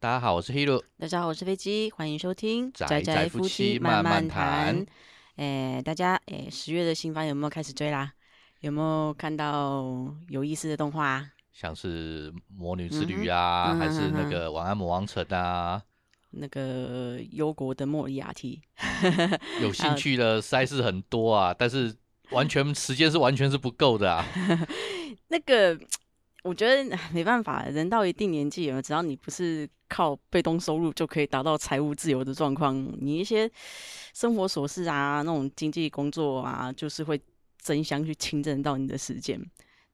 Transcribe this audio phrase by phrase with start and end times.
[0.00, 0.80] 大家好，我是 Hero。
[0.96, 4.86] 大家好，我是飞机，欢迎收听宅宅夫妻慢慢谈。
[5.34, 8.12] 哎，大家哎，十月的新番有没有开始追啦？
[8.60, 11.28] 有没有看到有意思的动画？
[11.52, 15.82] 像是《魔女之旅》啊，还是那个《晚安魔王城》啊？
[16.30, 18.62] 那个忧国的莫里亚蒂。
[19.60, 21.92] 有兴趣的赛事很多啊，但是
[22.30, 24.24] 完全时间是完全是不够的啊。
[25.26, 25.76] 那个。
[26.48, 33.50] 我觉得没办法，人到一定年纪了，只要你不是靠被动收入就可以达到财务自由的状况，你一些
[34.14, 37.20] 生活琐事啊，那种经济工作啊，就是会
[37.60, 39.38] 争相去侵占到你的时间。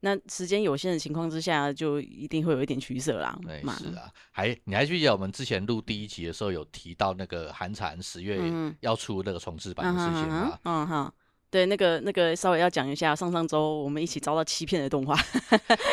[0.01, 3.37] 那时间有限的情况之下，就一定会有一点取舍啦。
[3.79, 8.39] 是啊，还你还记得我们之前录第一集的时候有提到那个韩产十月
[8.81, 10.59] 要出那个重置版的事情吗？
[10.63, 11.13] 嗯哼。
[11.55, 15.17] 对，那个那个稍微要讲一下，上上周我们一起遭到欺骗的动画。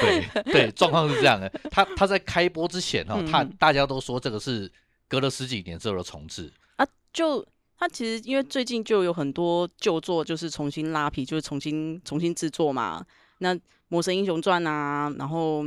[0.02, 4.68] 对 对，状况是这样的，他他在开播之前哦，他大家都说这个是
[5.08, 7.46] 隔了十几年之后的重置啊，就
[7.78, 13.06] 他其实因为最近就有很多旧作就是重新拉皮，就是重新重新制作嘛，
[13.38, 13.54] 那
[13.90, 15.64] 《魔神英雄传》啊，然后。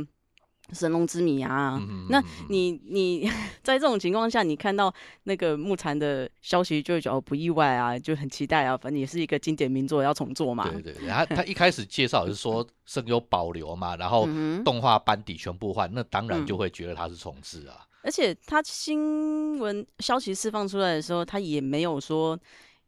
[0.73, 3.29] 神龙之谜啊，那你你
[3.61, 8.75] 在这种情况下，你看到那个木禅的消息，就会觉得不意外啊，就很期待啊。
[8.75, 10.67] 反正也是一个经典名作，要重做嘛。
[10.69, 14.27] 对对对，他他一开始介绍是说声优保留嘛，然后
[14.63, 17.85] 动画班底全部换，那当然就会觉得它是重置啊。
[18.01, 22.39] 而且他新闻消息释放出来的时候，他也没有说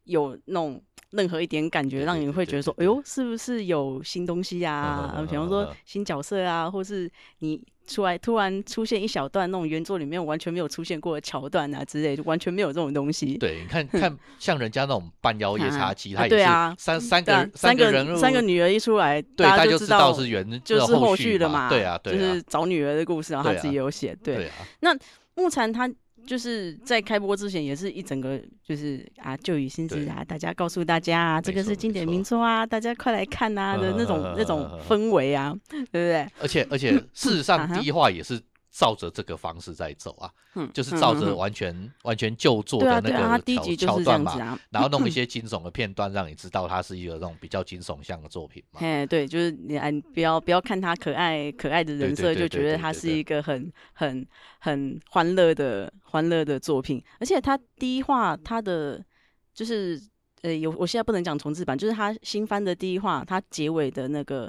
[0.08, 0.82] 有那种。
[1.12, 5.24] 任何一点感觉，让你会觉得说：“哎呦，是不是有新东西啊？
[5.26, 16.44] 比方说新角色啊，或是你出来突然出现一小段那种原作里面完全没有出现过的桥段啊之类，就完全没有这种东西。”对，你看看像人家那种半妖夜叉姬，他也是
[16.76, 21.70] 三三个三个人三个女儿一出来，大家就知道是原就是后续的嘛。
[21.70, 24.14] 对啊，就是找女儿的故事，然后他自己有写。
[24.22, 24.94] 对，那
[25.36, 25.90] 木禅他。
[26.28, 36.28] 就是在开播之前，也是一整个就是啊，旧雨新知啊，大家告诉大家啊，这个是经典名作啊，大家快来看呐的那种 那种氛围啊，对不对？
[36.38, 38.38] 而且而且，事实上第一话也是。
[38.78, 40.30] 照着这个方式在走啊，
[40.72, 48.78] 就是照着完全完全旧作的那个桥桥段嘛，然后弄一些惊悚的片段，让你知道它是一个那种比较惊悚向的作品嘛。
[48.80, 54.24] 哎，对，就是你哎，不要不要看他可爱可爱的人设，就觉得他是一个很很
[54.60, 57.02] 很欢乐的欢乐的作品。
[57.18, 59.04] 而且他第一话他的
[59.52, 60.00] 就是
[60.42, 64.48] 呃，有我现在不能讲重置版，就是他新番的第一话，他结尾的那个。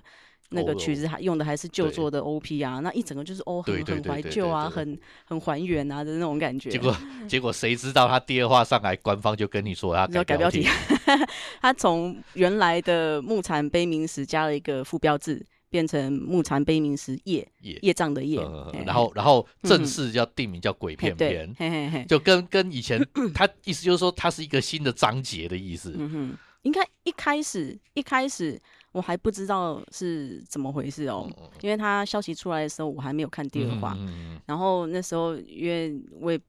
[0.50, 6.70] 那个曲子还用的还是旧作的 OP 啊，那一整个就是哦很很怀旧啊，很很还原啊的那种感觉。
[6.70, 6.96] 结果
[7.30, 10.66] 结果谁知道他第二话上来，官方就跟你说他改标题，
[11.62, 18.42] 他从原来的木禅悲鸣时加了一个副标志，变成木禅悲鸣时业业障的业，
[18.86, 23.00] 然后然后正式叫定名叫鬼片片，就跟跟以前
[23.36, 25.94] 他意思就是说它是一个新的章节的意思。
[25.96, 28.59] 嗯哼，应该一开始一开始。
[28.92, 31.30] 我还不知道是怎么回事哦，
[31.62, 33.96] 因为他消息出来的时候，我还没有看第二话。
[34.47, 36.40] 然后那时候，因为我也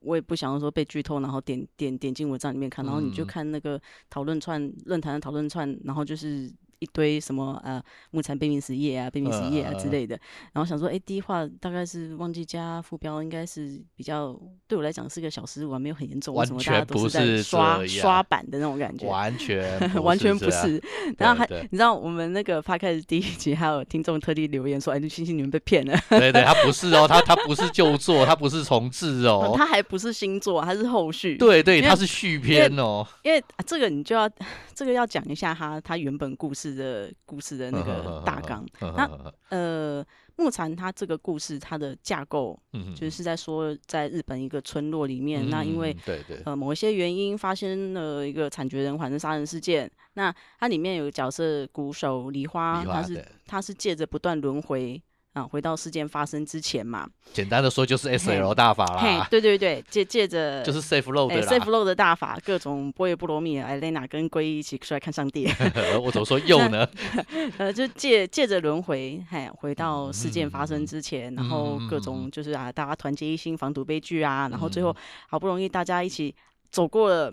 [0.00, 6.52] 我也不想说被剧透，然后点点点进文章里面看，然后你就看那个讨论串论坛的讨论串，然后就是。
[6.78, 10.18] 一堆什么呃木材悲鸣实业啊悲鸣实业啊之类的，
[10.52, 16.34] 然后想说哎第一话大概是忘记加副标，应该是比较对我来讲是个小失误，没有很严重。
[16.34, 20.82] 完全不是刷刷版的那种感觉，完全完全不是。
[21.18, 25.98] 然后还你知道我们那个发开始第一集还有听众特地留言说哎星星你们被骗了。
[26.10, 31.36] 对对，他不是哦，他他不是旧作， 他不是重置哦，他还不是新作，他是后续。
[31.36, 33.06] 对对，他是续篇哦。
[33.22, 34.28] 因为这个你就要
[34.76, 36.76] 这个要讲一下他他原本故事。
[36.76, 38.62] 的故事的那个 大纲，
[38.94, 40.04] 那呃，
[40.36, 42.60] 木禅他这个故事它的架构，
[42.94, 55.02] 就是在说，在日本一个村落里面，那因为对对呃某一些原因发生了一个惨绝人寰的杀人事件，那它里面有个角色鼓手梨花，他是他是借着不断轮回。
[55.36, 59.28] 啊，回到事件发生之前嘛，简单的说就是 S L 大法啦。
[59.30, 65.46] 对对对，借借着就是 Safe Load 的 Safe Load 的大法，各种波耶波罗蜜、艾蕾娜跟龟一起出来看上帝。
[66.02, 66.88] 我怎么说又呢？
[67.58, 74.96] 呃，就借借着轮回，嘿，回到事件发生之前，然后各种就是啊，大家团结一心防堵悲剧啊，然后最后
[75.28, 76.34] 好不容易大家一起
[76.70, 77.30] 走过了，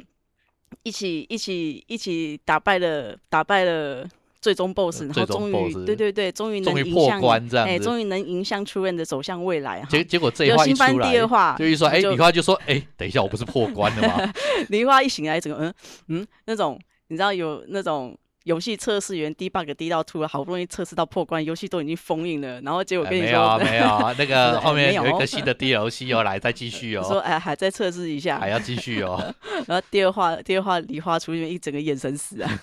[0.84, 4.06] 一起一起一起打败了打败了。
[4.44, 9.82] 最终 BOSS，然后终于，对对对，终于能破关这样哎，终于能迎向出任的走向未来。
[9.90, 14.34] 结结果这一话一出来，第二话就一说，哎，梨花就说，哎，等一下，我不是破关了吗？
[14.68, 15.74] 梨花一醒来，整个嗯
[16.10, 18.14] 嗯，那种你知道有那种
[18.44, 27.04] 游戏测试员 debug 低到吐了，好不容易测试到破关，游戏都已经封印了，然后结果跟你说没有没有， 那个后面有一个新的 DLC 又来，再继续哦。
[27.08, 29.34] 说哎，还在测试一下，还要继续哦。
[29.66, 32.60] 然后第二话，第二话梨花出现一整个眼神死啊。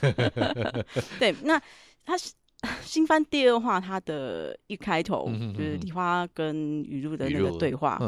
[1.19, 1.59] 对，那
[2.05, 2.15] 他
[2.82, 7.99] 新番第二话，他的一开头就是梨花跟雨露的那个对话，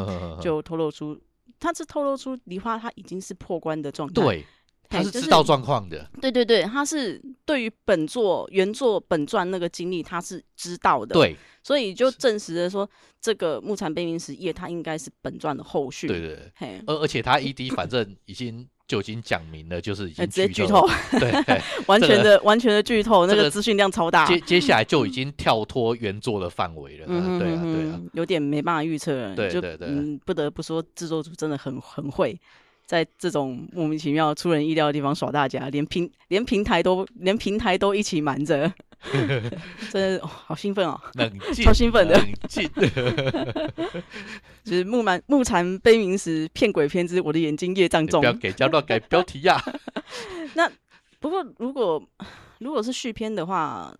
[0.42, 1.18] 就透露出，
[1.58, 4.22] 他是透露出梨花他已经是破关的状态。
[4.22, 4.44] 对。
[4.92, 12.88] 他是知道状况的，对对对，他是对于本作原作本传那个经历，他是知道的，对，所以就证实了说，
[13.20, 20.86] 这个木禅悲鸣时夜，他应该是本传的后续，对对对，而而且他 ED 反正已经就已经讲明了，就是已经直接剧透，
[21.18, 21.32] 对，
[21.86, 32.38] 完全的完全的剧透，那个资讯量超大，接接下来就已经跳脱原作的范围了，嗯，对啊对啊，有点没办法预测，对对对，嗯，不得不说制作组真的很很会。
[32.92, 38.70] 在这种莫名其妙、出人意料的地方耍大家，连平连平台都连平台都一起瞒着，
[39.90, 41.00] 真的好兴奋哦！
[41.14, 42.14] 冷静，超兴奋的。
[42.18, 42.70] 冷静，
[44.62, 48.20] 就是木满木蝉悲鸣时，骗鬼片之我的眼睛业障重。
[48.20, 49.58] 不要给加乱改标题呀！
[50.52, 50.70] 那
[51.18, 52.06] 不过如果
[52.58, 53.90] 如果是续篇的话，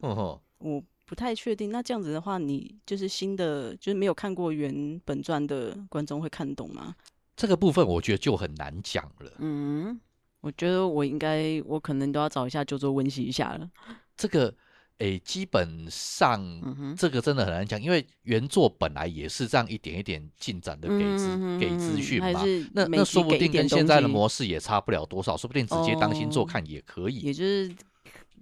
[0.59, 1.73] 我不太确定。
[1.73, 6.95] 那这样子的话，你就是新的，就是没有看过原本传的观众会看懂吗？
[7.35, 9.33] 这个部分我觉得就很难讲了。
[9.39, 9.99] 嗯，
[10.41, 13.71] 我觉得我应该，我可能都要找一下，就做温习一下了。
[14.17, 14.55] 这个，
[14.99, 22.45] 诶，基本上，这个真的很难讲，因为原作本来也是这样一点一点进展的，给资给资讯嘛。
[22.75, 27.21] 那那说不定跟现在的模式也差不了多少，说不定直接当新作看也可以。
[27.21, 27.75] 也就是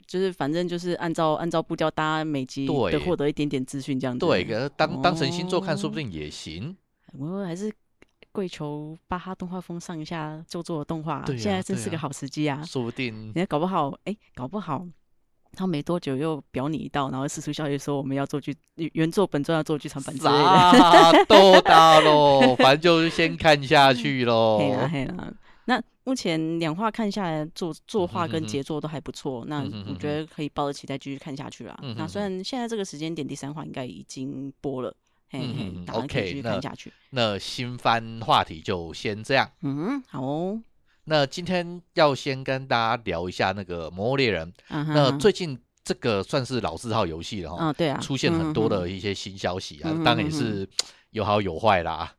[0.07, 4.27] 就是反正就是按照按照步调，大家每集对获得一点点资讯这样子。
[4.27, 4.45] 对，
[4.77, 6.77] 当当成星座看，说不定也行。
[7.13, 7.73] 我还是。
[8.33, 12.63] 跪求巴哈动画风上一下做做动画，现在真是个好时机啊！
[12.65, 14.87] 说不定，人家搞不好，哎，搞不好
[15.53, 24.59] 他没多久又表你一道，然后四处消息说我们要做剧原作本传要做剧场版之类的，都大喽， 反正就是先看下去喽。
[24.61, 25.33] 嘿啦嘿啦，
[25.65, 31.77] 那目前两话看下来，作作画跟杰作都还不错，那我觉得可以抱着期待继续看下去啦。
[31.97, 34.95] 那虽然现在这个时间点第三话应该已经播了。
[35.33, 36.61] 嗯，OK，那
[37.11, 39.51] 那新番话题就先这样。
[39.63, 40.61] 嗯，好哦。
[41.05, 44.53] 那今天要先跟大家聊一下那个《魔物猎人》。
[44.69, 47.67] 那最近这个算是老字号游戏了哈。
[47.67, 47.99] 啊，对啊。
[48.01, 50.69] 出现很多的一些新消息啊，当然也是
[51.11, 52.13] 有好有坏啦。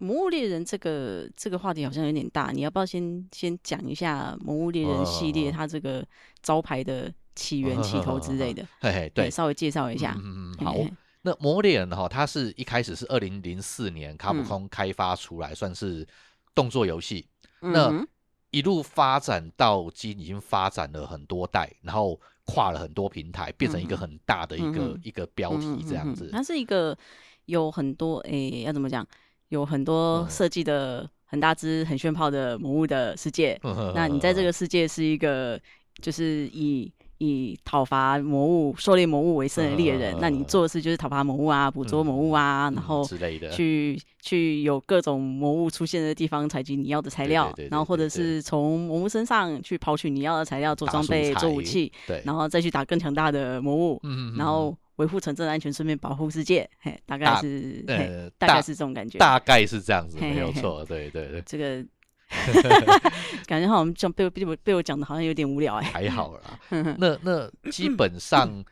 [0.04, 6.04] 《魔物猎人》这个这个话题好像有点大，你要不要先先讲一下《魔物猎人》系列它这个
[6.42, 8.66] 招牌的起源、起头之类的？
[8.80, 10.16] 嘿嘿，对，稍微介绍一下。
[10.18, 10.76] 嗯嗯，好。
[11.24, 16.04] 那《魔猎人》哈，它是一开始是二零零四年卡普空开发出来，算是
[16.52, 17.24] 动作游戏。
[17.60, 18.04] 那
[18.50, 26.28] 一路发展到今，已经发展了很多代，然后跨了很多平台，变成一个很大的一个一个标题这样子。
[26.32, 26.96] 它是一个
[27.44, 29.06] 有很多诶，要怎么讲？
[29.48, 33.56] 有很多设计的很大只、很炫炮的魔物的世界。
[33.94, 35.60] 那你在这个世界是一个，
[36.00, 36.92] 就是以。
[37.24, 61.84] 以讨伐魔物、狩猎魔物为生的猎人，那你做的事就是讨伐魔物啊，捕捉魔物啊，然后之类的，去去有各种魔物出现的地方采集你要的材料，然后或者是从魔物身上去刨取你要的材料做装备、做武器，对，然后再去打更强大的魔物，嗯，然后维护城镇安全，顺便保护世界，嘿，大概是，呃，大概是这种感觉，大概是这样子，没有错，对对对，这个。
[63.46, 66.58] 感觉好像像被被我被我讲的好像有点无聊哎，还好啦。
[66.98, 68.48] 那那基本上《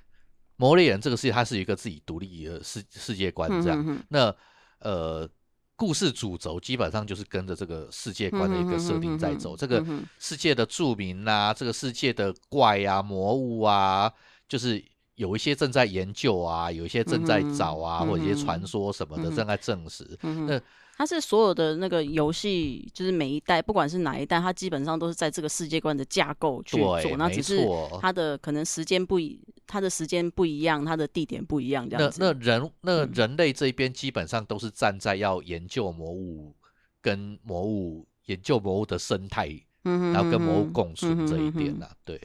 [0.57, 3.99] 魔猎人》这个世界它是一个自己独立的世世界观这样。
[4.09, 4.35] 那
[4.81, 5.29] 呃，
[5.76, 9.57] 故事主轴基本上就是跟着这个世界观的一个设定在走。
[9.57, 9.85] 这个
[10.19, 14.11] 世界的著名啊，这个世界的怪啊、魔物啊，
[14.49, 14.83] 就是
[15.17, 20.19] 有一些正在研究啊，有一些正在找啊，或者一些传说什么的正在证实。
[20.23, 20.61] 那
[21.00, 27.66] 它是所有的那个游戏，就是每一代，不管是哪一代，它基本上都是在这个世界观的架构去做，那只是
[28.02, 32.21] 它的可能时间不一，它的时间不一样，它的地点不一样，这样子。
[32.21, 36.54] 那那人那人类这边基本上都是站在要研究魔物
[37.00, 42.21] 跟魔物研究魔物的生态，然后跟魔物共存这一点呢，对，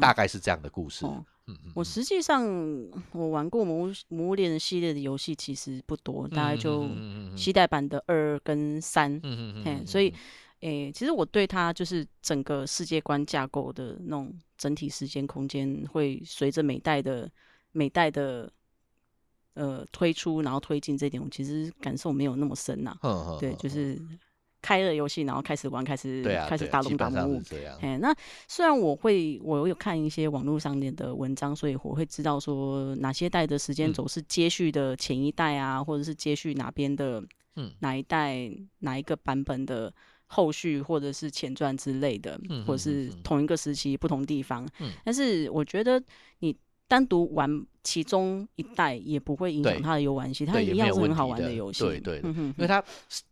[0.00, 1.04] 大概是这样的故事。
[1.74, 2.44] 我实际上
[3.12, 6.88] 我玩过《魔魔物猎人》系列的游戏其实不多，大概就
[7.36, 9.20] 期待版的二跟三，
[9.64, 10.12] 嗯所以
[10.60, 17.30] 诶，其实我对它就是整个世界观架构的那种整体时间空间，会随着每代的
[17.70, 18.50] 每代的
[19.54, 22.96] 呃推出，然后推进这点，我其实感受没有那么深呐。
[23.38, 23.96] 对，就是
[24.60, 27.42] 开了游戏，然后开始玩，开始开始打龙打魔物。
[27.80, 28.14] 哎，那
[28.46, 37.22] 虽然我会，我有看一些网络上面的文章，所以我会知道说哪些代的时间轴是接续的前一代啊，或者是接续哪边的，
[37.56, 38.50] 嗯，哪一代
[38.80, 39.92] 哪一个版本的
[40.26, 44.68] 后续，或者是前传之类的，或者是同一个时期不同地方。
[44.80, 46.02] 嗯，但是我觉得
[46.40, 46.56] 你。
[46.88, 51.84] 单独玩其中一代也不会影响它的游玩性，它一样是很好玩的游戏。
[51.84, 52.82] 对对，因为它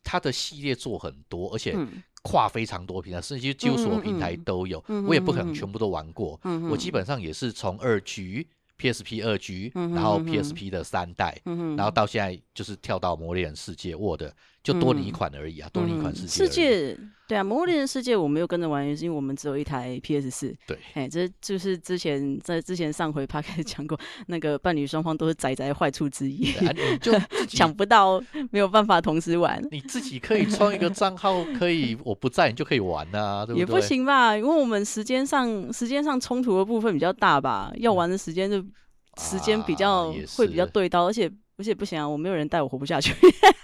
[0.04, 1.76] 它的系列做很多，而且
[2.22, 4.84] 跨非常多平台，甚至几乎所有平台都有。
[5.08, 6.38] 我也不可能全部都玩过，
[6.70, 8.46] 我基本上也是从二局。
[8.78, 14.24] PSP 二 G，然后 PSP 的三代，然后到现在就是跳到魔力人世界 Word，
[14.66, 16.28] 就多你一款而已啊，多你一款世界。
[16.28, 20.56] 世界对啊，魔猎人世界我没有跟着玩，是因为我们只有一台 PS 四。
[20.66, 26.52] 对，哎，这就是之前在之前上回 p 开始讲过，那个伴侣双方都是宅宅坏处之一，
[27.00, 27.12] 就
[27.48, 28.20] 抢不到，
[28.50, 29.62] 没有办法同时玩。
[29.70, 33.58] 你自己可以创一个账号，可以我不在你就可以玩啊，对不对？
[33.60, 38.64] 也不行吧，因为我们时间上时间上冲突的部分比较大吧，要玩的时间就。
[39.18, 41.26] 时间比较会比较对到，而且
[41.58, 43.14] 而且不行啊，我没有人带我活不下去。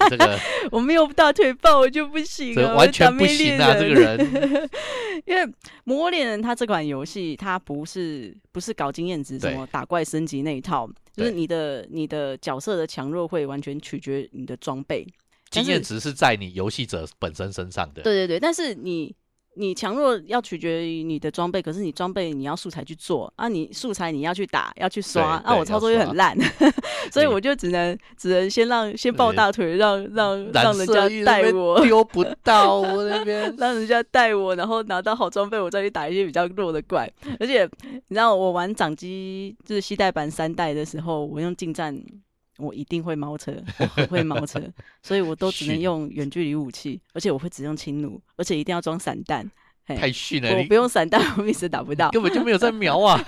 [0.08, 0.38] 这个
[0.72, 4.70] 我没有大腿抱我就不行了，完全不行啊，这个人。
[5.26, 5.46] 因为
[5.84, 15.06] 魔猎人他这款游戏，它不是不是搞经验值，什么打怪升级那一套，就是你的你的角色的强弱会完全取决你的装备，
[15.50, 18.02] 经验值是在你游戏者本身身上的。
[18.02, 19.14] 对对对，但是你。
[19.54, 26.36] 你强弱要取决于你的装备，可是你装备你要素材去做啊，你素材你要去打要去刷，啊，我操作又很烂，
[27.12, 37.10] 所以我就只能只能先让先抱大腿，让让让人家带我丢不 到我那边，让人家带我，然后拿到好装备，我再去打一些比较弱的怪。
[37.38, 37.68] 而且
[38.08, 41.94] 你知道我玩掌机就是西代版三代的时候，我用近战。
[42.62, 44.60] 我一定会猫车，我很会猫车，
[45.02, 49.50] 所以我都只能用远距离武器，而且我会只用轻弩，而且一定要装散弹。
[49.84, 50.48] 太逊了！
[50.56, 53.22] 我不用散弹，我一直打不到，根本就没有在瞄啊！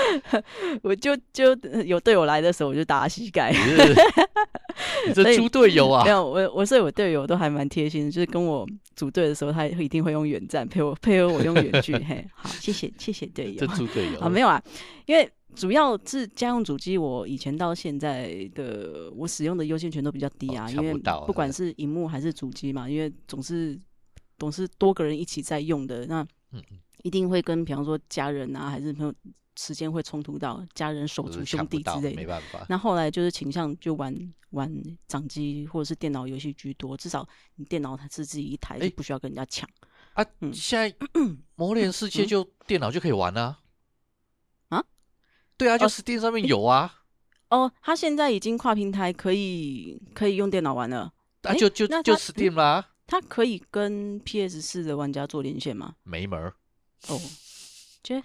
[0.84, 3.50] 我就就有队友来的时候，我就打膝盖。
[5.08, 6.04] 你这猪队友啊！
[6.04, 11.94] 没有我，我所以我队友都还蛮贴心的，就是跟我组队的时候，他一定会用远战陪我配合我用远距。
[11.94, 13.58] 嘿，好，谢谢谢谢队友。
[13.58, 14.62] 这猪队友啊，没有啊，
[15.06, 15.28] 因为。
[15.54, 20.94] 主要是家用主机，我以前到现在的我使用的优先权都比较低啊，因为
[21.26, 23.78] 不管是荧幕还是主机嘛，因为总是
[24.38, 26.26] 总是多个人一起在用的，那
[27.02, 29.14] 一定会跟比方说家人啊，还是朋友
[29.56, 32.64] 时间会冲突到家人、手足、兄弟之类的，没办法。
[32.68, 34.14] 那后来就是倾向就玩
[34.50, 37.26] 玩掌机或者是电脑游戏居多，至少
[37.56, 39.68] 你电脑它是自己一台，就不需要跟人家抢
[40.14, 40.24] 啊。
[40.52, 40.94] 现在
[41.56, 43.58] 魔联世界就电脑就可以玩啊。
[45.60, 46.90] 对啊，就 Steam 上面有啊。
[47.50, 51.12] 哦，他现在已经跨平台，可以可以用电脑玩了。
[51.42, 52.86] 啊，就就就 Steam 啦。
[53.06, 55.94] 它可以跟 PS 四的玩家做连线吗？
[56.04, 56.54] 没门儿。
[57.08, 57.20] 哦，
[58.02, 58.22] 切，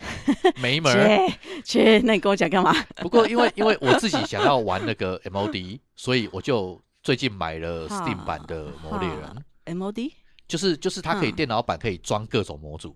[0.61, 1.27] 没门儿。
[1.63, 2.71] 切，那你跟我讲干嘛？
[2.97, 9.77] 不过因为 因为我自己想要玩那个 MOD，所以我就最近买了 Steam 版的魔猎人。
[9.77, 10.11] MOD
[10.47, 12.95] 就是就是它可以电脑版可以装各种模组。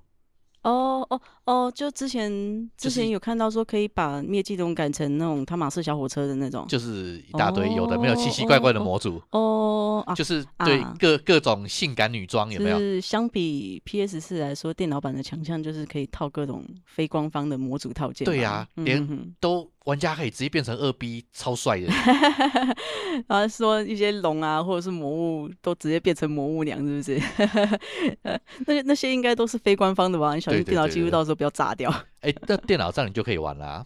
[0.63, 1.71] 哦哦哦！
[1.73, 12.77] 就之前之前有看到说可以把灭迹龙改成那种汤马士小火车的那种，就是一大堆有的没有奇奇怪怪的模组哦，就是对各各种性感女装有没有？
[12.77, 18.25] 是相比 PS 四来说，电脑版的强项就是可以套各种非官方的模组套件。
[18.25, 19.69] 对呀，连都。
[19.89, 21.87] 玩家可以直接变成二 B，超帅的。
[23.27, 27.19] 然后说一些龙啊，或者是魔物，都直接变成魔物娘，是不是？
[28.67, 30.35] 那那些应该都是非官方的吧？
[30.35, 31.91] 你小心电脑记录到时候不要炸掉。
[32.21, 33.83] 哎，那电脑上你就可以玩啦。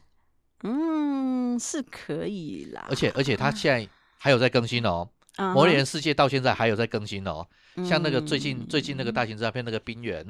[0.63, 2.85] 嗯，是可以啦。
[2.89, 5.07] 而且而且它现在还有在更新哦，
[5.53, 7.47] 《魔猎世界》到现在还有在更新哦。
[7.87, 10.25] 像那个最近最近那个大型诈骗那个冰原，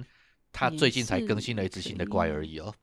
[0.51, 2.74] 它最近才更新了一只新的怪而已哦。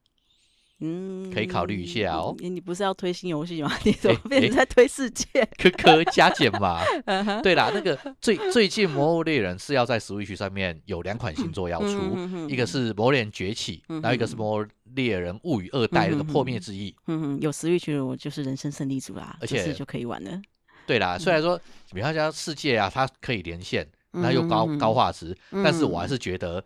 [0.80, 2.34] 嗯，可以考虑一下哦。
[2.38, 3.70] 你不是要推新游戏吗？
[3.84, 5.26] 你怎么变成在推世界？
[5.58, 6.80] 科科加减嘛。
[7.42, 12.16] 对啦，那个最最近《魔物猎人》是要在 Switch 上面有两款新作要出，
[12.48, 16.96] 一个是《魔猎人崛起》，然后一个是《魔猎人物语二代》那个破灭之翼。
[17.08, 20.40] 嗯哼，有 Switch 我就是人生胜利组啦，而且就可以玩了。
[20.86, 21.60] 对啦，虽然说
[21.92, 26.62] 比方讲世界啊，它可以连线，那又高高画质，但是我还是觉得《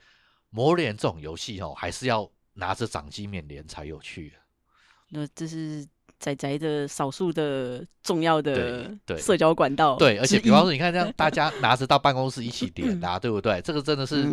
[0.51, 2.31] 魔猎人》这种游戏哦，还是要。
[2.55, 4.33] 拿着掌机面连才有趣，
[5.11, 5.87] 那这是
[6.19, 9.97] 仔仔的少数的重要的社交管道。
[9.97, 13.61] 对，而且比方说，你看这样，大家拿着到办公室一起 点啊，对不对？
[13.63, 14.27] 这个真的是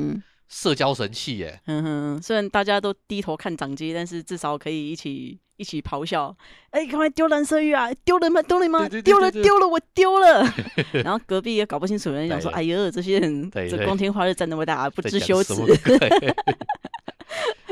[0.47, 1.59] 社交神器耶。
[1.65, 5.39] 嗯哼，虽然大家都低头看掌机，但是至少可以一起。
[5.57, 6.35] 一起咆哮，
[6.71, 7.87] 哎，赶快丢蓝色玉啊！
[8.03, 8.41] 丢了吗？
[8.41, 8.89] 丢了吗？
[8.89, 10.43] 丢了，丢了，我丢了。
[11.05, 15.53] 然后隔壁也搞不清楚，人想说，哎呦，这些人这光天化日站那么大，不知羞耻。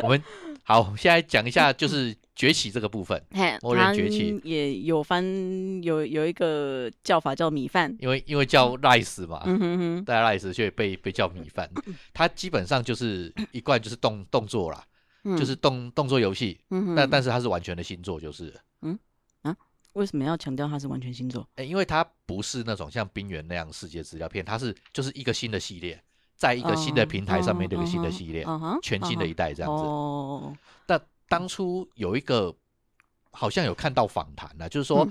[0.02, 0.22] 我们
[0.64, 3.22] 好，现在讲一下就是崛起这个部分。
[3.62, 5.24] 魔人崛起也有翻
[5.82, 9.40] 有有一个叫法叫米饭，因为因为叫 rice 嘛，
[10.06, 11.70] 大家 rice 所以被被叫米饭。
[12.14, 14.86] 它基本上就是 一贯就是动动作啦，
[15.38, 16.60] 就是动动作游戏。
[16.96, 18.98] 但但是它是完全的星座，就是嗯
[19.42, 19.56] 啊，
[19.94, 21.48] 为什么要强调它是完全星座？
[21.56, 26.00] 哎，因为它不是那种像冰原那样世界资料片，它是就是一个新的系列。
[26.40, 28.46] 在一个新的平台上面，这个新的系列，
[28.82, 30.58] 全新的一代这样子。
[30.86, 32.56] 但当初有一个
[33.32, 35.06] 好像有看到访谈呢，就是说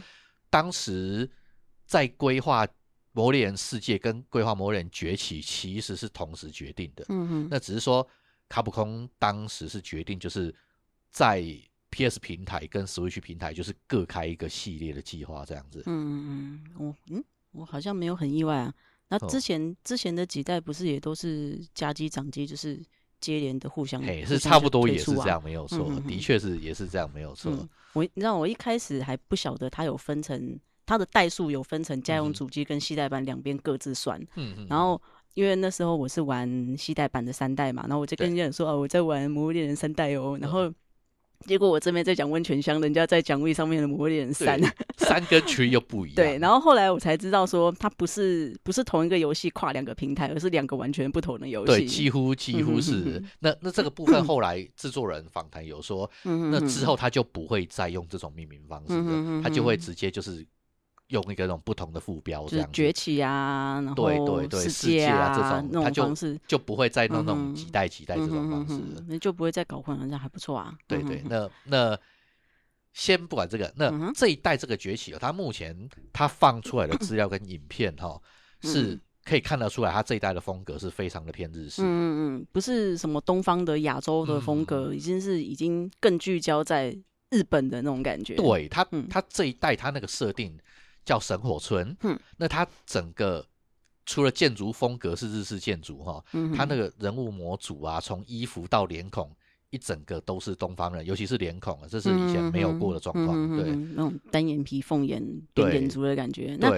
[0.49, 1.31] 当时
[1.85, 2.67] 在规划
[3.13, 7.05] 《魔猎人世界》跟规划《魔猎人崛起》其实是同时决定的。
[7.11, 8.05] 嗯那只是说
[8.49, 10.55] 卡普空当时是决定，就是
[11.11, 11.45] 在
[11.91, 15.83] PS 平台跟 Switch 平台，就是各开一个系列的计划这样子。
[15.85, 18.75] 嗯嗯嗯，我嗯我好像没有很意外啊。
[19.09, 22.81] 那之前之前的几代不是也都是加机掌机，就是
[23.21, 27.51] 接连的互相，是差不多也是这样，没有错，的确是也是这样，没有错。
[27.95, 35.01] 我你知道我一开始还不晓得它有分成它的代数有分成家用主机跟系代版两边各自算，嗯嗯，然后
[35.35, 40.73] 因为那时候我是玩系代版的三代嘛，然后我就跟人家说哦我在玩魔物猎人三代哦，然后。
[41.47, 44.61] 结果我这边在讲温泉乡，人家在讲位上面的魔猎人三，
[44.97, 46.17] 三跟群又不一样。
[46.17, 51.73] 对，然后后来我才知道说，它不是不是同一个游戏跨两个平台，而是两个完全不同的游戏。
[51.73, 53.23] 对，几乎几乎是。
[53.39, 60.47] 那那这个部分后来制作人访谈有说，那之后他就不会再用这种命名方式了，他就会直接就是。
[61.09, 65.41] 用一个那种不同的副标，这样崛起啊，然后对对对，世界啊这
[65.73, 66.15] 种，他就
[66.47, 70.77] 就不会再弄那种几代几代这种方式，那就不会再搞混了，这样还不错啊。
[70.87, 71.99] 对对，那那
[72.93, 78.21] 先不管这个，那这一代这个崛起啊，它目前它放出来的资料跟影片哈，
[78.61, 86.95] 是可以看得出来，他这一代的风格是非常的偏日式，嗯嗯嗯，不是什么东方的亚洲的风格，已经是已经更聚焦在
[87.31, 88.35] 日本的那种感觉。
[88.35, 90.55] 对他，他这一代他那个设定。
[91.09, 93.43] 叫神火村，嗯，那它整个
[94.05, 99.35] 除了建筑风格是日式建筑哈，嗯，它那个人物模组啊，从衣服到脸孔，
[99.71, 106.57] 一整个都是东方人，尤其是脸孔啊，这是以前没有过的状况，对，那种单眼皮凤眼扁眼族的感觉。
[106.61, 106.71] 那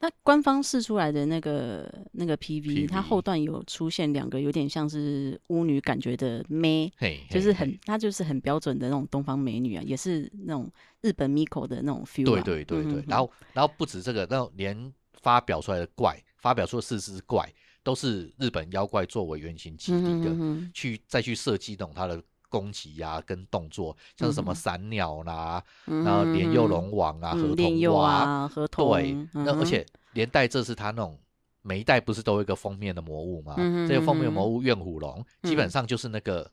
[0.00, 6.92] 那官方试出来的那个那个 PV，它后段有出现两个有点像是巫女感觉的妹，
[7.30, 10.70] 就是很，它就是很标准的那种东方美女啊，也是那种。
[11.00, 17.48] 日本 Miko 的那种 feel，对对对对，然后然后不止这个，那连发表出来的怪，发表出的四只怪，
[17.84, 20.36] 都是日本妖怪作为原型基地的，
[20.74, 31.18] 去再去设计那种它的攻击呀跟动作，像什么闪鸟啦，然后莲幼龙王啊，合同啊，合同，对，那而且连带这是他那种
[31.62, 33.54] 每一代不是都有一个封面的魔物吗？
[33.88, 36.50] 这个封面魔物怨虎龙，基本上就是那个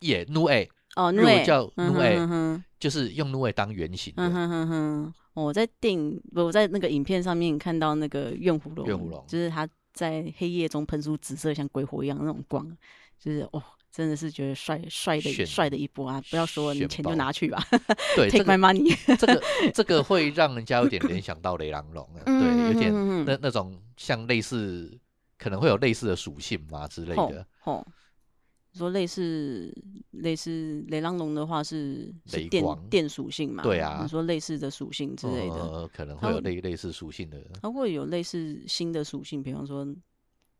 [0.00, 0.68] 野怒 A。
[0.96, 2.18] 哦，怒尾叫怒尾，
[2.80, 5.12] 就是用怒尾当原型的。
[5.34, 12.66] 我在电影，我在那个影片上面看到那个怨虎龙，怨虎龙就是他在黑夜中喷出紫色像鬼火一样那种光，
[13.18, 13.62] 就是哇，
[13.96, 16.22] 真的是觉得帅帅的帅的一波啊！
[16.28, 17.66] 不要说你钱就拿去吧，
[18.14, 18.94] 对， Take my money。
[19.16, 22.92] 这个这个会让人家有点联 想到雷狼龙，对，有点
[23.24, 24.92] 那那种像类似，
[25.38, 27.46] 可能会有类似的属性嘛之类的。
[27.64, 27.82] 哦
[28.74, 29.74] 说类似
[30.10, 33.62] 类似雷狼龙的话是雷电电属性嘛？
[33.62, 37.42] 对啊，你说类似的属性之类的，可能会有类类似属性的。
[37.62, 39.82] 它会有类似新的属性，比方说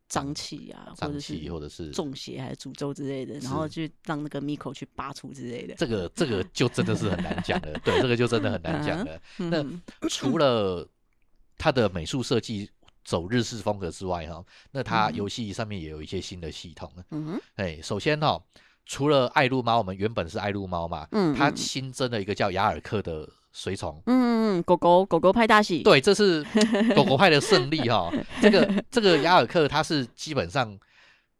[0.09, 5.75] 瘴气啊，或者是或者是中邪还是诅咒之类的，然后去让那个 Miko 去拔除之类的。
[5.75, 9.21] 这个这个就真的是很难讲了， 对，这个就真的很难讲了。
[9.37, 9.65] 那
[10.09, 10.87] 除了
[11.57, 12.69] 它的美术设计。
[13.07, 18.37] 走日式风格之外，哈，那它游戏上面也有一些新的系统嗯哼，哎，首先哈，
[18.85, 23.25] 除了爱撸猫，我们原本是爱撸猫嘛，嗯，它新增了一个叫雅尔克的
[23.59, 26.45] 随从，嗯嗯，狗狗狗狗派大喜，对，这是
[26.95, 28.13] 狗狗派的胜利哈。
[28.39, 30.77] 这个这个雅尔克他是基本上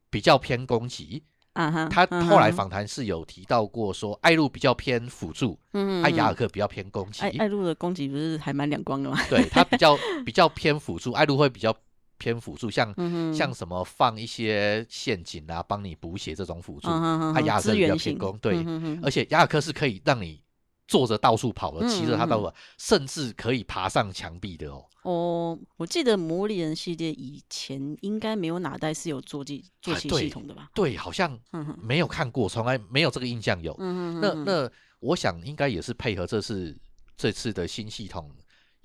[0.09, 1.21] 比较偏攻击。
[1.53, 7.21] 啊哈，他后来访谈是有提到过，说艾露比较偏辅助，嗯，艾雅尔克比较偏攻击。
[7.21, 9.19] 艾艾露的攻击不是还蛮两光的吗？
[9.29, 11.75] 对他比较比较偏辅助，艾露会比较
[12.17, 12.91] 偏辅助，像
[13.31, 16.89] 像什么放一些陷阱啊，帮你补血这种辅助。
[16.89, 18.65] 艾雅尔克比较偏攻，对，
[19.03, 20.39] 而且雅尔克是可以让你
[20.87, 24.85] 坐着到处跑的，骑着它到处，甚至可以爬上墙壁的哦。
[25.03, 30.69] 哦，我记得魔力人系列以前应该没有哪代是有坐骑坐骑系统的吧？
[30.73, 31.37] 对，好像
[31.81, 33.75] 没有看过，从来没有这个印象有。
[33.77, 34.69] 那那
[34.99, 36.77] 我想应该也是配合这次
[37.15, 38.31] 这次的新系统。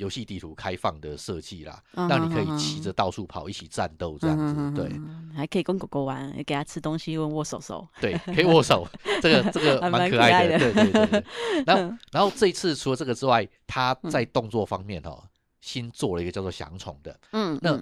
[0.03, 4.91] 游戏地图开放的设计啦，让你可以骑着到处跑，一起战斗这样子，对，
[5.33, 8.85] 还可以跟狗狗玩，给它吃东西，握握手手，对， 可以握手，
[9.23, 11.25] 这个 这个蛮可爱的，对对对。
[11.65, 15.23] 然后然后这一次除了这个之外，它在动作方面哦，
[15.61, 17.81] 新做了一个叫做翔宠的，嗯，那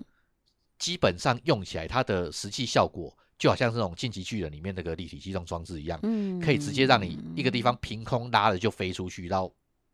[0.79, 9.51] 基本上用起来它的实际效果就好像这种晋级巨人里面那个立体机动装置一样，嗯，可以直接让你一个地方凭空拉了就飞出去，然后。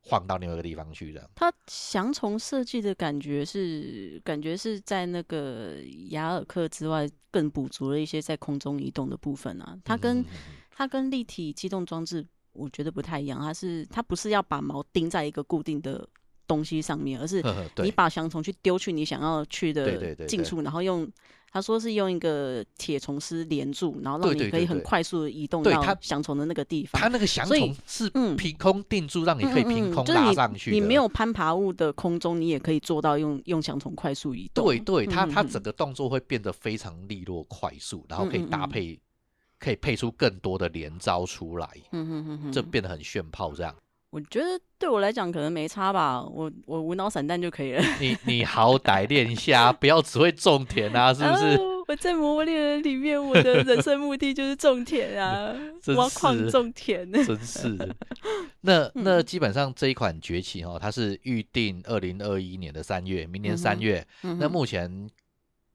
[0.09, 1.29] 换到另外一个地方去的。
[1.35, 5.79] 它翔虫设计的感觉是，感觉是在那个
[6.11, 9.77] 雅尔克之外，更补足了一些在空中移动的部分啊。
[9.85, 10.25] 它跟
[10.71, 13.41] 它跟立体机动装置，我觉得不太一样。
[13.41, 16.09] 它是它不是要把毛钉在一个固定的
[16.47, 17.43] 东西上面，而是
[17.83, 21.11] 你把翔虫去丢去你想要去的近处，然后用。
[21.53, 27.01] 他说是用一个铁虫丝连住，然后让你可以很快速的移动到翔虫的那个地方。
[27.01, 30.71] 它那个翔虫是凭空定住，让你可以凭空拉上去。
[30.71, 34.67] 你没有攀爬物的空中，你也可以做到用用翔虫快速移动。
[34.67, 39.01] 对对，它它整个动作会变得非常利落快速，然后可以搭配，
[39.59, 41.67] 可以配出更多的连招出来。
[41.93, 43.75] 嗯嗯嗯嗯，这变得很炫炮这样。
[44.17, 47.83] 我觉得对我来讲可能没差吧，我我无脑散弹就可以了。
[48.01, 51.59] 你你好歹练一下，不要只会种田啊，是不是？
[51.87, 55.55] 我在魔猎人里面，我的人生目的就是种田啊，
[55.99, 57.13] 挖矿种田。
[57.13, 57.77] 真 是。
[58.63, 64.03] 那那基本上这一款崛起哦，它是预定二零二一年的三月，明年三月。
[64.23, 65.11] 那目前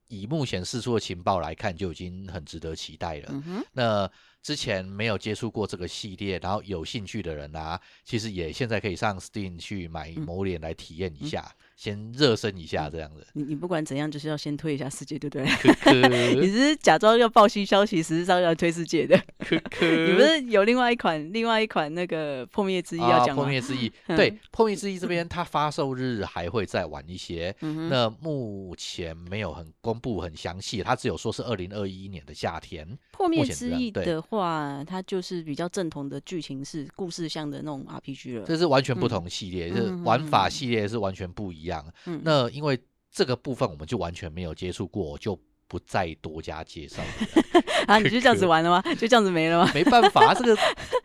[0.08, 3.32] 以目前释出的情报来看，就已经很值得期待了。
[3.74, 4.10] 那。
[4.42, 11.50] 之前没有接触过这个系列，然后有兴趣的人啊，其实也现在可以上 Steam 去买《魔脸》来体验一下。
[11.74, 13.26] 先热身一下，这样子。
[13.32, 16.34] 你你不管怎样，就是要先推一下世界，对不对？
[16.38, 19.20] 你是假装要报新消息，实际上要推世界的。
[19.50, 23.42] 你不是有另外一款，另外一款那个破灭之翼要讲吗？
[23.42, 27.52] 破灭之翼， 对，破灭之翼这边它发售日还会再晚一些。
[27.60, 32.86] 那目前没有很公布很详细，它只有说是二零二一年的夏天。
[33.10, 38.44] 破灭之翼的话，它就是比较正统的剧情是故事向的那种 RPG 了。
[38.46, 41.84] 这是完全不同系列，是玩法系列是完全不一样。
[42.06, 42.78] 嗯，那因为
[43.10, 45.38] 这个部分我们就完全没有接触过，就。
[45.72, 47.02] 不再多加介绍
[47.88, 47.98] 啊！
[47.98, 48.82] 你就这样子玩了吗？
[48.98, 49.70] 就这样子没了吗？
[49.72, 50.54] 没办法，这个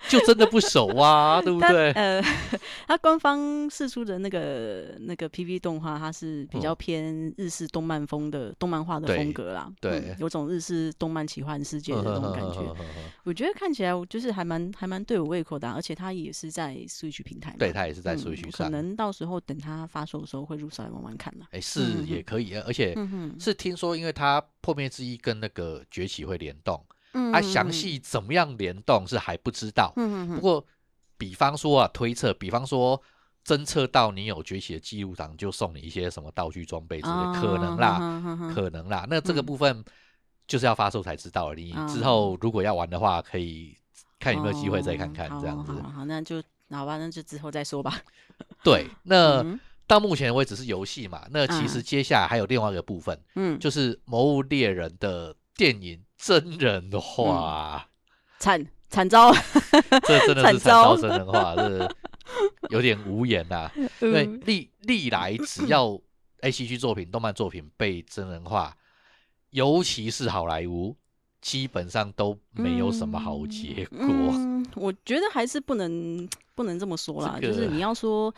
[0.10, 1.90] 就真的不熟啊， 对不对？
[1.94, 2.22] 呃，
[2.86, 12.76] 它官方试出的那个那个 PV 动画，它是比较偏日式动漫风的动漫画的风格啦，对，有种日式动漫奇幻世界的那种感觉。
[13.24, 18.68] 我觉得看起来就是还蛮还蛮对我胃口的，而且它也是在 Switch 平台，对，它也是在 Switch 上。
[18.68, 21.48] 可能到时候等它发售的时候会入手来玩玩看啦。
[21.52, 22.94] 哎，是也可以，而且
[23.40, 24.44] 是听说，因为它。
[24.62, 26.86] 破灭之一跟那个崛起会联动，
[27.34, 29.94] 啊，详细怎么样联动是还不知道。
[29.96, 30.66] 不过，
[31.18, 33.02] 比方说啊，推测，比方说
[33.46, 39.06] 侦测到你有崛起的记录档，就送你一些什么道具装备之类，可能啦，可能啦。
[39.10, 39.84] 那这个部分
[40.48, 41.54] 就是要发售才知道。
[41.54, 43.78] 你之后如果要玩的话，可以
[44.20, 45.72] 看有没有机会再看看这样子。
[45.94, 48.02] 好，那就好吧，那就之后再说吧。
[48.64, 49.44] 对，那。
[49.88, 51.26] 到目前为止是游戏嘛？
[51.32, 57.88] 那其实接下来还有另外一个部分，嗯，就是《魔物猎人》的电影真人化，
[58.38, 59.32] 惨惨遭，
[60.06, 61.90] 这真的是惨遭真人化，这
[62.70, 63.72] 有点无言呐。
[64.02, 65.98] 因为历历来只要
[66.42, 68.76] A C G 作品、动漫作品被真人化，
[69.52, 70.98] 尤其是好莱坞，
[71.40, 74.08] 基本上都没有什么好结果。
[74.76, 78.34] 我觉得还是不能不能这么说啦，就是你要说。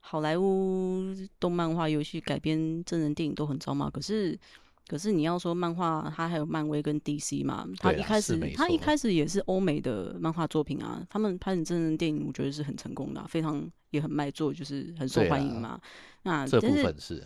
[0.00, 4.38] 好莱坞动漫画、游戏改编真人电影都很糟嘛，可是，
[4.86, 7.68] 可是你要说漫画，它还有漫威跟 DC 嘛？
[7.78, 11.06] 它一开始，它一开始也是欧美的漫画作品啊。
[11.10, 15.78] 他们拍成真人电影，我觉得是很成功的，非常也很卖座，就是很受欢迎嘛。
[16.22, 17.22] 那这部分是，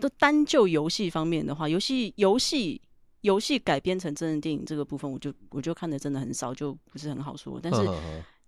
[0.00, 2.78] 都单就游戏方面的话，游戏游戏
[3.22, 7.58] 游戏改编成真人电影这个部分，我就我就看的真的很少，就不是很好说。
[7.62, 7.80] 但是。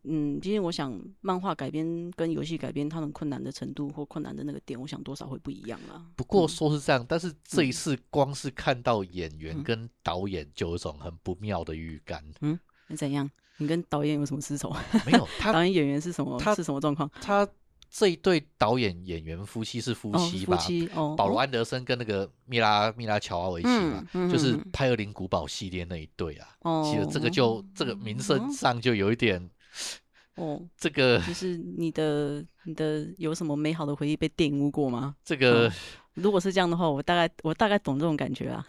[0.09, 6.01] 嗯，今天我想漫画改编跟游戏改编，他们困难的程度或困难的那个点，我想多少会不一样啦。
[6.15, 12.25] 不过说是这样，但是这一次光是看到演员跟导演，就有一种很不妙的预感。
[12.41, 13.29] 嗯，那怎样？
[13.59, 14.73] 你跟导演有什么私仇？
[15.05, 16.39] 没有，他 导演演员是什么？
[16.39, 17.11] 他是什么状况？
[17.21, 17.49] 他
[17.91, 20.57] 这一对导演演员夫妻是夫妻吧？
[20.57, 21.15] 夫妻哦。
[21.17, 26.49] 保罗安德森跟那个米拉米拉乔阿维奇嘛，就是《派尔林古堡》系列那一对啊。
[26.61, 26.83] 哦。
[26.85, 29.51] 其实这个就这个名声上就有一点。
[30.37, 35.17] 哦，这个就是你的你的有什么美好的回忆被玷污过吗？
[35.25, 35.73] 这个
[36.15, 38.65] 如果是这样的话，我大概我大概懂这种感觉啊。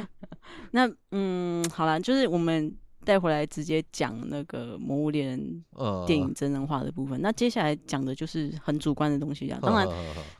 [0.72, 2.76] 那嗯，好了，就是我们。
[3.06, 5.62] 带回来直接讲那个《魔物猎人》
[6.06, 7.20] 电影真人化的部分。
[7.20, 9.58] 那接下来讲的就是很主观的东西啊。
[9.60, 9.86] 当然，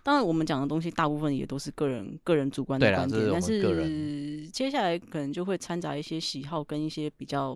[0.02, 3.28] 当然我们讲的东西大部分也都是个人个人主观的观点。
[3.30, 7.54] 但是接下来可能就会掺杂一些喜好跟一些比较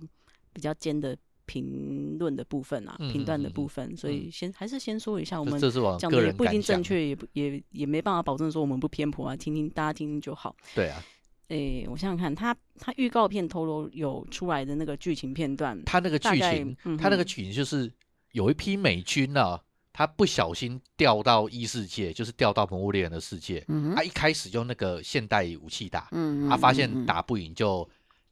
[0.52, 1.16] 比较尖的
[1.48, 3.96] 评论的部分啊，评断的部分。
[3.96, 5.58] 所以先还是先说一下，我们
[5.98, 9.34] 讲的也不一定正确，也不也也没办法保证说我们不偏颇啊。
[9.34, 10.54] 听听大家听听就好。
[10.74, 11.02] 对啊。
[11.48, 17.90] 诶，我想想看，他他预告片透露有出来的那个剧情片段，他那个剧情，他那个剧情就是
[18.32, 19.58] 有一批美军啊，
[19.90, 23.64] 他不小心掉到异世界，就是掉到魔物猎人的世界，
[23.96, 27.88] 他一开始用那个现代武器打，嗯他发现打不赢就。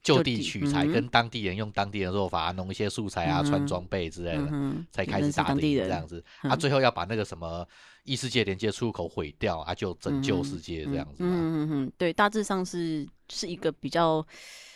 [0.06, 6.24] 就地取材，跟当地人用当地的做法弄一些素材啊，穿装备之类的，才开始打敌这样子。
[6.42, 7.66] 他最后要把那个什么
[8.04, 11.16] 异世界连接出口毁掉，啊，就拯救世界这样子。
[11.18, 14.24] 嗯嗯嗯，对，大致上是是一个比较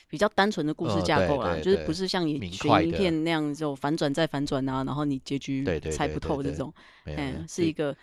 [0.08, 6.74] 比较单纯的故事架构啦，就是不是像你悬疑片那样就反转再反转啊，然后你结局猜不透这种。
[7.04, 7.96] 嗯，是一个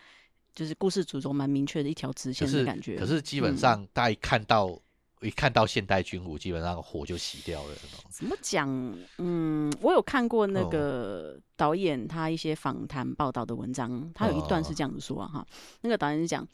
[0.56, 2.96] 就是故事主轴蛮明确的一条直线的感觉。
[2.96, 4.80] 可是基本上大家看到。
[5.22, 7.76] 一看到现代军武，基本上火就熄掉了。
[8.10, 8.70] 怎么讲？
[9.18, 15.46] 嗯，我有看过那个导演他一些访谈报道的文章，他有一段是这样子说哈。
[15.82, 16.48] 那个导演是讲，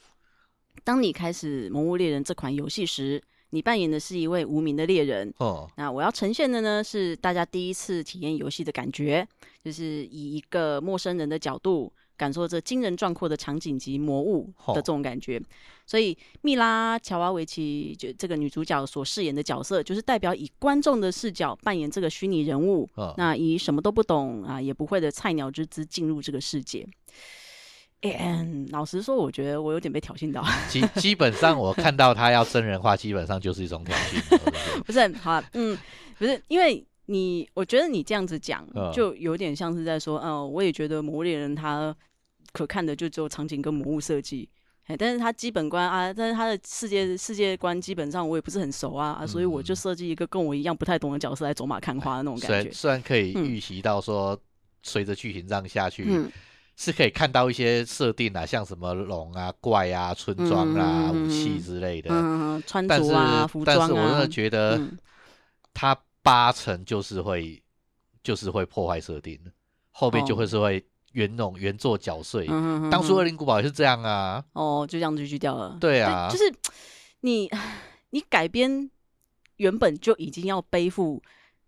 [0.83, 5.33] 当你开始《魔物猎人》这款游戏时，你扮演的是一位无名的猎人。
[5.39, 9.27] 哦，那我要呈现的呢是大家第一次体验游戏的感觉，
[9.63, 11.91] 就是以一个陌生人的角度。
[12.15, 15.41] 感受这惊人壮阔的场景及魔物的这种感觉，
[15.85, 26.87] 所以蜜拉乔瓦维奇就这个女主角所饰演的角色，就是代表以观众的视角扮演这个虚拟人物，那以什么都不懂啊也不会的菜鸟之姿进入这个世界。
[28.01, 30.45] 嗯，老实说，我觉得我有点被挑衅到。
[30.69, 34.39] 基基本上，我看到他要真人化，基本上就是一种挑衅。
[34.83, 35.77] 不是好，嗯，
[36.17, 36.85] 不是因为。
[37.07, 41.93] 你我觉得你这样子讲，就有点像是在说，嗯，我也觉得《魔猎人》他
[42.53, 44.47] 可看的就只有场景跟魔物设计，
[44.85, 52.71] 哎，但是他基本观啊，但是他的世界世界观基本上我也不是很熟啊，所以我就设计一个跟我一样不太懂的角色来走马看花的那种感觉。
[52.71, 54.39] 虽然可以预习到说，
[54.81, 56.07] 随着剧情这样下去，
[56.77, 64.79] 是可以看到一些设定啊，像什么龙啊、怪啊、村庄啊、武器之类的，嗯穿着啊、服装啊，但是我真的觉得
[65.73, 65.99] 他。
[66.23, 67.61] 八成就是会，
[68.23, 69.51] 就是会破坏设定的，
[69.91, 72.47] 后面就会是会原弄原作搅碎。
[72.47, 74.43] 当初《恶灵古堡》也是这样啊。
[74.53, 75.77] 哦，就这样就去掉了。
[75.81, 76.43] 对啊，就是
[77.19, 77.51] 你
[78.11, 78.89] 你改编
[79.57, 81.21] 原本就已经要背负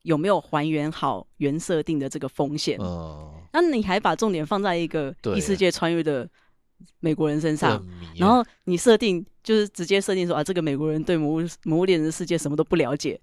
[0.04, 2.80] 有没有还原好原设定的这个风险。
[2.80, 3.34] 嗯。
[3.52, 6.28] 那你还把重点放在一个异世界穿越的
[7.02, 13.20] 美国人身上，然后你设定就是直接设定说啊，这个美国人对魔物魔物猎人的世界什么都不了解，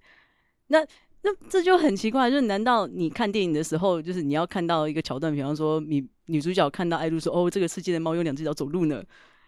[0.67, 0.85] 那。
[1.23, 9.03] 那这就很奇怪，就是难道你看电影的时候，就是你要看到一个桥段，比方说你女主角看到艾露说：“哦，这个世界的猫有两只脚走路呢。”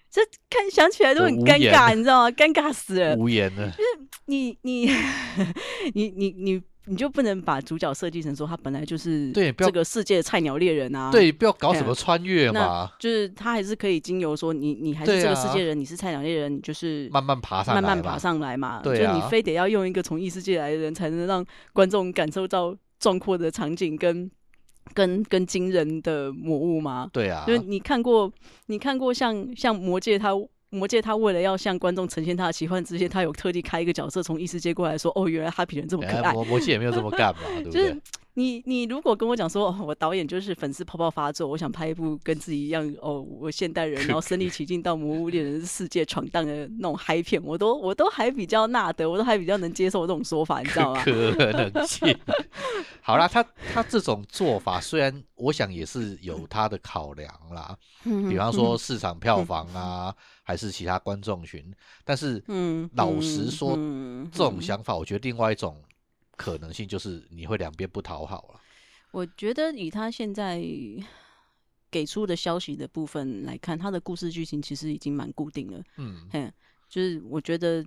[0.09, 2.31] 这看想起来都很尴尬，你知道吗？
[2.31, 3.69] 尴尬死了，无言了。
[3.71, 4.89] 就是你你
[5.93, 6.61] 你 你你。
[6.87, 11.11] 你就不能把主角设计成说他本来就是对这个世界的菜鸟猎人啊？
[11.11, 12.91] 对，不要搞什么穿越嘛。
[12.99, 18.81] 就是他还是可以经由说你你还是这个世界人，你是菜鸟猎人，你就是慢慢爬上慢慢爬上来嘛。
[18.81, 24.29] 对啊，就你非得要用一个从异世界来的人才能让观众感受到壮阔的场景跟
[24.93, 27.09] 跟跟惊人的魔物吗？
[27.11, 28.31] 对啊，就是你看过
[28.67, 30.31] 你看过像像魔界他。
[30.75, 37.95] 魔界他为了要向观众呈现他的奇幻之线，他有特地开一个角色从异世界过来说：“哦，原来哈皮人这么可爱。”魔魔界也没有这么干嘛， 对不对？
[38.37, 51.01] 你你如果跟我讲说，我导演就是粉丝泡泡发作，我想拍一部跟自己一样哦，我现代人，然后身临其境到魔物猎人世界闯荡的那种嗨片，我都我都还比较纳得，我都还比较能接受这种说法，你知道吗？
[51.05, 52.13] 可能性。
[53.01, 53.41] 好啦，他
[53.73, 60.13] 他这种做法虽然我想也是有他的考量啦，比方说市场票房啊，
[60.45, 61.69] 还是其他观众群，
[62.05, 63.75] 但是嗯，老实说，
[64.31, 65.83] 这种想法，我觉得另外一种。
[66.37, 68.59] 可能性就是你会两边不讨好了。
[69.11, 70.61] 我觉得以他现在
[71.89, 75.81] 给出的消息的部分来看，他的故事剧情其实已经蛮固定了。
[75.95, 76.51] 嗯，嘿，
[76.89, 77.81] 就是我觉得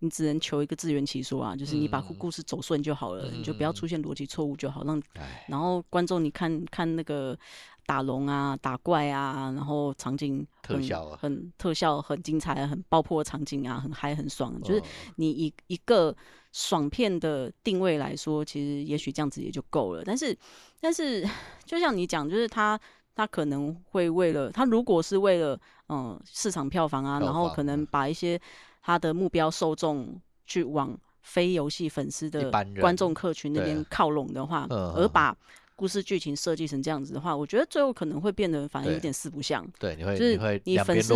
[0.00, 5.00] 你只能求一个自圆其说啊，就是你把故事走顺就好了，你就不要出现逻辑错误就好，让
[5.46, 7.38] 然后观众你看看那个。
[7.86, 14.54] 打龙啊、打怪啊，然后场景特效很特效很精彩、很爆破场景啊，很嗨很爽。
[14.62, 14.80] 就是
[15.16, 16.14] 你一一个
[16.52, 20.04] 爽片的定位来说，其实也许这样子也就够了。
[20.04, 20.36] 但是，
[20.80, 21.28] 但是
[21.64, 22.78] 就像你讲，就是他
[23.16, 25.58] 他可能会为了他如果是为了
[25.88, 28.40] 嗯市场票房啊，然后可能把一些
[28.82, 35.36] 他的目标受众去往非游戏粉丝的观众客群那边靠拢的话，而把
[35.76, 39.66] 故事剧情设计成这样子的话，我觉得最后可能会变得反而有点四不像。
[39.78, 41.14] 对，你会就是你粉丝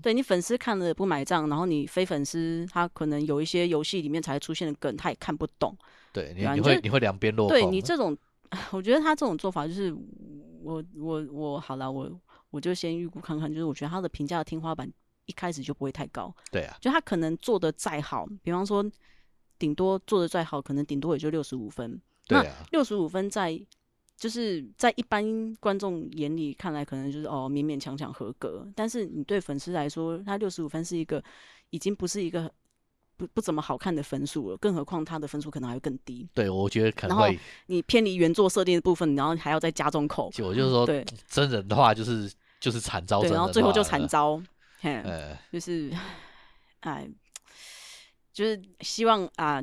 [0.00, 5.76] 对你粉丝看了不买账，然后你非粉丝他可能有一些游戏里面才出现的梗，他也看不懂。
[6.12, 7.58] 对，你你会你会两边落空。
[7.58, 8.16] 对你这种，
[8.72, 9.94] 我觉得他这种做法就是
[10.62, 12.10] 我我我好了，我
[12.50, 14.90] 我就先预估看看，就是我觉得他的评价的天花板
[15.26, 16.34] 一开始就不会太高。
[16.50, 18.84] 对啊，就他可能做的再好，比方说
[19.58, 22.00] 顶多做的再好，可能顶多也就六十五分。
[22.28, 23.60] 那六十五分在。
[24.18, 28.66] 就是在一般观众眼里看来，可能就是哦勉勉强强合格。
[28.74, 31.22] 但是你对粉丝来说，他六十五分是一个
[31.68, 32.50] 已经不是一个
[33.18, 34.56] 不不怎么好看的分数了。
[34.56, 36.26] 更何况他的分数可能还会更低。
[36.32, 40.32] 对，我觉得可能会你偏离原作设定的部分，然后还要再加重扣。
[40.38, 44.42] 我就是说，对真人的话就是就是惨遭，然后最后就惨遭，
[44.82, 45.92] 呃，就是
[46.80, 47.08] 哎，
[48.32, 49.62] 就是希望啊。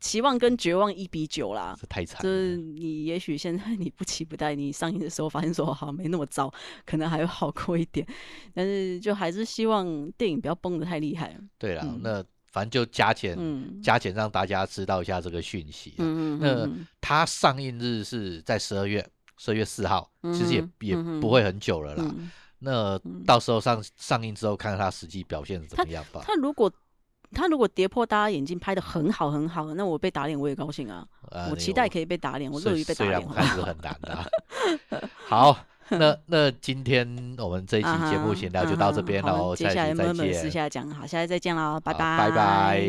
[0.00, 2.22] 期望跟绝望一比九啦，这太惨。
[2.22, 6.48] 就是你也许现在你不期不待，你上映的时候发现说好像没那么糟，
[6.86, 8.06] 可能还会好过一点。
[8.54, 11.36] 但是就还是希望电影不要崩的太厉害。
[11.58, 13.36] 对了，那反正就加钱，
[13.82, 15.94] 加钱让大家知道一下这个讯息。
[15.98, 16.40] 嗯嗯。
[16.40, 19.04] 那它上映日是在十二月，
[19.36, 22.14] 十二月四号，其实也也不会很久了啦。
[22.60, 26.20] 那到时候上上映之后，看看它实际表现怎么样吧。
[26.24, 26.70] 他如果
[27.32, 31.06] 他如果跌破大家眼镜拍的很好很好，那我被打脸我也高兴啊！
[31.50, 33.20] 我期待可以被打脸，我乐于被打脸。
[33.20, 34.30] 虽然是很难的。
[35.28, 35.58] 好，
[35.90, 40.32] 那那今天我们这一期节目闲聊就到这边喽，接下来再见。
[40.32, 42.88] 私下讲，好，下次再见喽，拜拜，拜拜。